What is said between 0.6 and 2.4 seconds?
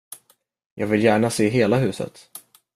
Jag vill gärna se hela huset.